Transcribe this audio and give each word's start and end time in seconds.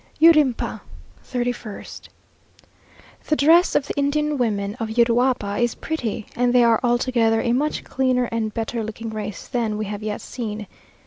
URIMPA, 0.19 0.81
31st. 1.23 2.09
The 3.27 3.35
dress 3.35 3.75
of 3.75 3.85
the 3.85 3.93
Indian 3.95 4.35
women 4.39 4.73
of 4.79 4.89
Uruapa 4.89 5.61
is 5.61 5.75
pretty, 5.75 6.25
and 6.35 6.53
they 6.55 6.63
are 6.63 6.79
altogether 6.81 7.39
a 7.39 7.53
much 7.53 7.83
cleaner 7.83 8.23
and 8.31 8.51
better 8.51 8.83
looking 8.83 9.11
race 9.11 9.47
than 9.47 9.77
we 9.77 9.85
have 9.85 10.01
yet 10.01 10.19
seen. 10.21 10.65